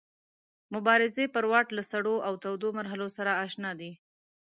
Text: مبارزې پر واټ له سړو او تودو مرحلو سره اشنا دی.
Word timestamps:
مبارزې 0.73 1.25
پر 1.35 1.45
واټ 1.51 1.67
له 1.77 1.83
سړو 1.91 2.15
او 2.27 2.33
تودو 2.43 2.67
مرحلو 2.79 3.07
سره 3.17 3.31
اشنا 3.45 3.71
دی. 3.79 3.91